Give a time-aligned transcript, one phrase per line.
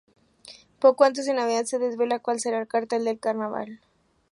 [0.79, 3.81] Poco antes de Navidad, se desvela cuál será el cartel del Carnaval.